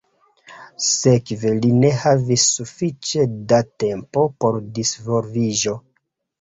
[0.85, 5.81] Sekve li ne havis sufiĉe da tempo por disvolviĝo.